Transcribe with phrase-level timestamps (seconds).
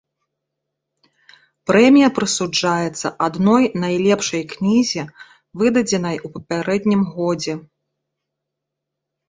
[1.71, 5.03] Прэмія прысуджаецца адной найлепшай кнізе,
[5.63, 7.53] выдадзенай у папярэднім годзе.